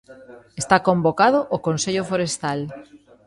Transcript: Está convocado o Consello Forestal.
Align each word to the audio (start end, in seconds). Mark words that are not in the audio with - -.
Está 0.61 0.77
convocado 0.87 1.39
o 1.55 1.57
Consello 1.67 2.03
Forestal. 2.11 2.59